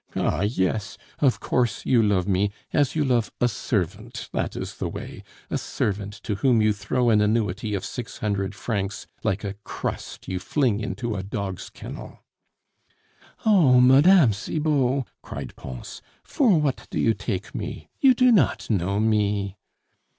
"Ah, 0.15 0.41
yes, 0.41 0.97
of 1.19 1.39
course, 1.39 1.85
you 1.85 2.01
love 2.01 2.27
me, 2.27 2.49
as 2.73 2.95
you 2.95 3.05
love 3.05 3.31
a 3.39 3.47
servant, 3.47 4.29
that 4.33 4.55
is 4.55 4.77
the 4.77 4.89
way! 4.89 5.21
a 5.51 5.59
servant 5.59 6.13
to 6.23 6.33
whom 6.37 6.59
you 6.59 6.73
throw 6.73 7.11
an 7.11 7.21
annuity 7.21 7.75
of 7.75 7.85
six 7.85 8.17
hundred 8.17 8.55
francs 8.55 9.05
like 9.23 9.43
a 9.43 9.53
crust 9.63 10.27
you 10.27 10.39
fling 10.39 10.79
into 10.79 11.13
a 11.15 11.21
dog's 11.21 11.69
kennel" 11.69 12.23
"Oh! 13.45 13.79
Mme. 13.79 14.31
Cibot," 14.31 15.03
cried 15.21 15.55
Pons, 15.55 16.01
"for 16.23 16.59
what 16.59 16.87
do 16.89 16.99
you 16.99 17.13
take 17.13 17.53
me? 17.53 17.87
You 17.99 18.15
do 18.15 18.31
not 18.31 18.71
know 18.71 18.99
me." 18.99 19.55